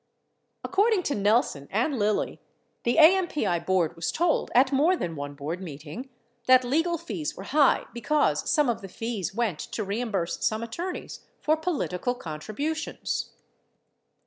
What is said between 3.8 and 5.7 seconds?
was told, at more than one board